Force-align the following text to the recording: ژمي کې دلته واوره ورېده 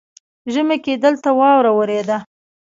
ژمي 0.53 0.77
کې 0.83 0.93
دلته 1.03 1.29
واوره 1.39 1.71
ورېده 1.77 2.17